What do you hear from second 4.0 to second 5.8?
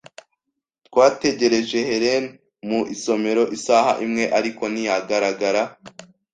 imwe, ariko ntiyagaragara.